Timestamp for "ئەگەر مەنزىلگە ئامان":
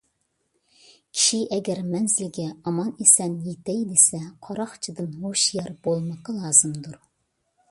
1.57-2.91